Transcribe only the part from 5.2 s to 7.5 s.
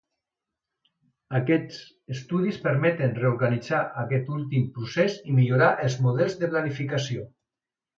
i millorar els models de planificació.